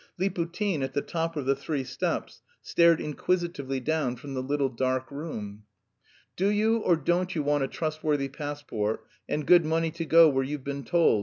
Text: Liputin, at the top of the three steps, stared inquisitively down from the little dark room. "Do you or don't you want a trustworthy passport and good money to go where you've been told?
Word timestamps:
Liputin, 0.19 0.81
at 0.81 0.93
the 0.95 1.03
top 1.03 1.35
of 1.35 1.45
the 1.45 1.55
three 1.55 1.83
steps, 1.83 2.41
stared 2.59 2.99
inquisitively 2.99 3.79
down 3.79 4.15
from 4.15 4.33
the 4.33 4.41
little 4.41 4.67
dark 4.67 5.11
room. 5.11 5.61
"Do 6.35 6.47
you 6.49 6.77
or 6.79 6.95
don't 6.95 7.35
you 7.35 7.43
want 7.43 7.65
a 7.65 7.67
trustworthy 7.67 8.27
passport 8.27 9.05
and 9.29 9.45
good 9.45 9.63
money 9.63 9.91
to 9.91 10.05
go 10.05 10.27
where 10.27 10.43
you've 10.43 10.63
been 10.63 10.85
told? 10.85 11.19